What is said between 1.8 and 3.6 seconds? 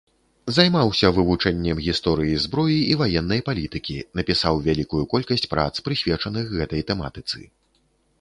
гісторыі зброі і ваеннай